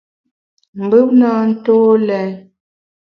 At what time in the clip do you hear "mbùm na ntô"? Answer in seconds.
0.83-1.75